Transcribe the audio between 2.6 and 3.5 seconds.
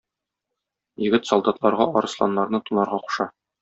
тунарга куша.